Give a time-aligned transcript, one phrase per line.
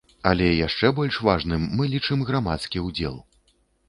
[0.29, 3.21] Але яшчэ больш важным мы лічым грамадскі ўдзел.